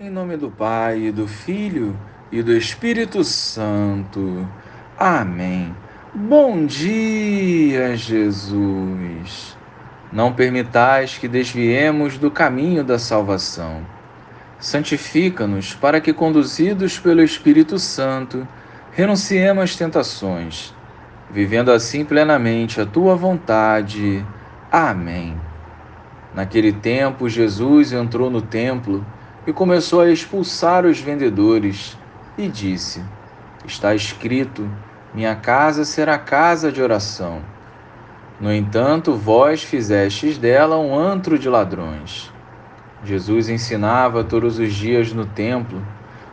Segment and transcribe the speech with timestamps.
[0.00, 1.96] Em nome do Pai, do Filho
[2.32, 4.44] e do Espírito Santo.
[4.98, 5.72] Amém.
[6.12, 9.56] Bom dia, Jesus.
[10.12, 13.86] Não permitais que desviemos do caminho da salvação.
[14.58, 18.48] Santifica-nos para que, conduzidos pelo Espírito Santo,
[18.90, 20.74] renunciemos às tentações,
[21.30, 24.26] vivendo assim plenamente a tua vontade.
[24.72, 25.40] Amém.
[26.34, 29.06] Naquele tempo, Jesus entrou no templo
[29.46, 31.98] e começou a expulsar os vendedores
[32.36, 33.02] e disse:
[33.64, 34.68] Está escrito:
[35.12, 37.40] Minha casa será casa de oração.
[38.40, 42.32] No entanto, vós fizestes dela um antro de ladrões.
[43.04, 45.80] Jesus ensinava todos os dias no templo.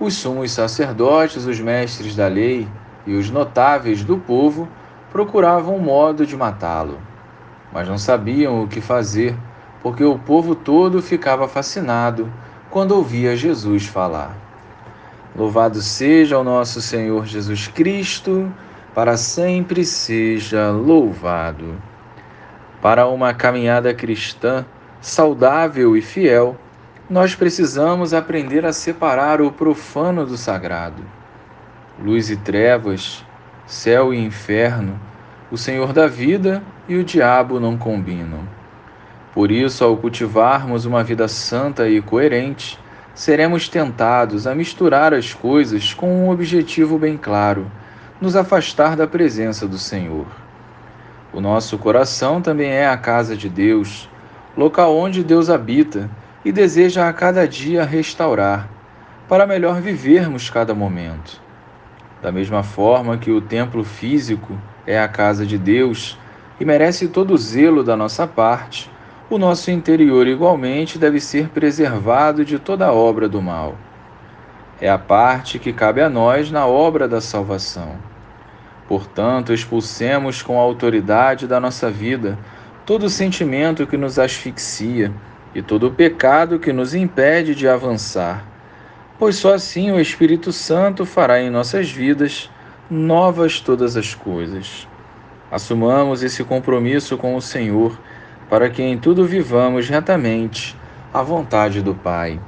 [0.00, 2.66] Os sumos sacerdotes, os mestres da lei
[3.06, 4.68] e os notáveis do povo
[5.10, 6.98] procuravam um modo de matá-lo,
[7.72, 9.36] mas não sabiam o que fazer,
[9.80, 12.28] porque o povo todo ficava fascinado
[12.74, 14.36] quando ouvia Jesus falar.
[15.36, 18.52] Louvado seja o nosso Senhor Jesus Cristo,
[18.92, 21.80] para sempre seja louvado.
[22.82, 24.66] Para uma caminhada cristã
[25.00, 26.56] saudável e fiel,
[27.08, 31.04] nós precisamos aprender a separar o profano do sagrado.
[32.02, 33.24] Luz e trevas,
[33.68, 34.98] céu e inferno,
[35.48, 38.40] o Senhor da vida e o diabo não combinam.
[39.34, 42.78] Por isso, ao cultivarmos uma vida santa e coerente,
[43.12, 47.68] seremos tentados a misturar as coisas com um objetivo bem claro:
[48.20, 50.26] nos afastar da presença do Senhor.
[51.32, 54.08] O nosso coração também é a casa de Deus,
[54.56, 56.08] local onde Deus habita
[56.44, 58.68] e deseja a cada dia restaurar,
[59.28, 61.42] para melhor vivermos cada momento.
[62.22, 66.16] Da mesma forma que o templo físico é a casa de Deus
[66.60, 68.93] e merece todo o zelo da nossa parte,
[69.30, 73.76] o nosso interior igualmente deve ser preservado de toda obra do mal.
[74.80, 77.96] É a parte que cabe a nós na obra da salvação.
[78.86, 82.38] Portanto, expulsemos com a autoridade da nossa vida
[82.84, 85.10] todo sentimento que nos asfixia
[85.54, 88.44] e todo pecado que nos impede de avançar,
[89.18, 92.50] pois só assim o Espírito Santo fará em nossas vidas
[92.90, 94.86] novas todas as coisas.
[95.50, 97.98] Assumamos esse compromisso com o Senhor
[98.48, 100.76] para que em tudo vivamos retamente
[101.12, 102.40] a vontade do Pai.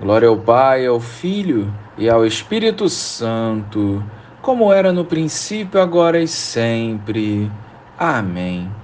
[0.00, 4.02] Glória ao Pai, ao Filho e ao Espírito Santo,
[4.40, 7.50] como era no princípio, agora e sempre.
[7.98, 8.79] Amém.